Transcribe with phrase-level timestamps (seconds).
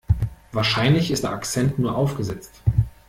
[0.51, 2.63] Wahrscheinlich ist der Akzent nur aufgesetzt.